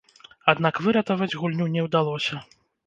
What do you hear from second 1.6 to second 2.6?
не ўдалося.